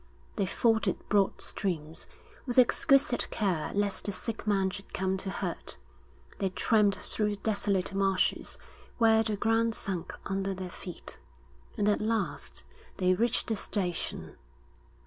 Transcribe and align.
They 0.35 0.47
forded 0.47 0.97
broad 1.09 1.39
streams, 1.41 2.07
with 2.47 2.57
exquisite 2.57 3.29
care 3.29 3.71
lest 3.75 4.05
the 4.05 4.11
sick 4.11 4.47
man 4.47 4.71
should 4.71 4.95
come 4.95 5.15
to 5.17 5.29
hurt; 5.29 5.77
they 6.39 6.49
tramped 6.49 6.97
through 6.97 7.35
desolate 7.35 7.93
marshes 7.93 8.57
where 8.97 9.21
the 9.21 9.35
ground 9.35 9.75
sunk 9.75 10.17
under 10.25 10.55
their 10.55 10.71
feet. 10.71 11.19
And 11.77 11.87
at 11.87 12.01
last 12.01 12.63
they 12.97 13.13
reached 13.13 13.45
the 13.45 13.55
station. 13.55 14.37